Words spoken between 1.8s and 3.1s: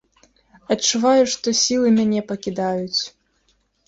мяне пакідаюць.